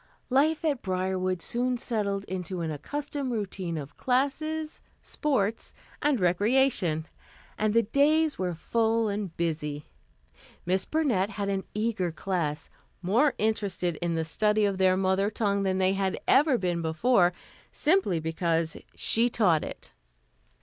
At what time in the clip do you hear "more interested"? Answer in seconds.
13.03-13.97